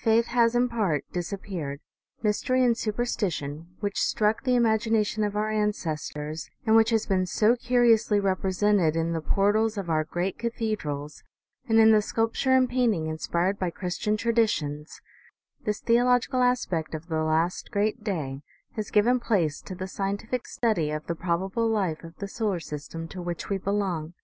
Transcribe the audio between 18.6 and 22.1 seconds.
has given place to the scientific study of the probable life